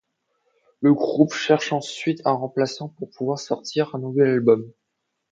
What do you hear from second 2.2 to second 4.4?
un remplaçant pour pouvoir sortir un nouvel